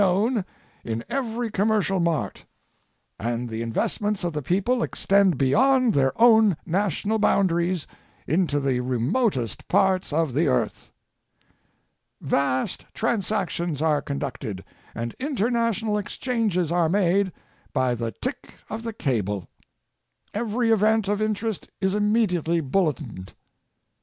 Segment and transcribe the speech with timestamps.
[0.01, 0.43] known
[0.83, 2.45] in every commercial mart,
[3.19, 7.85] and the investments of the people extend beyond their own national bound aries
[8.25, 10.89] into the remotest parts of the earth.
[12.19, 14.63] Vast trans actions are conducted
[14.95, 17.31] and international exchanges are made
[17.71, 19.47] by the tick of the cable.
[20.33, 23.35] Every event of interest is immediately bulletined.